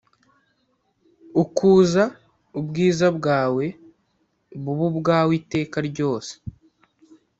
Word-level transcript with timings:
Ukuza 1.43 2.03
ubwiza 2.59 3.07
bwawe 3.17 3.65
bube 4.63 4.83
ubwawe 4.89 5.31
iteka 5.41 5.77
ryose 5.89 6.33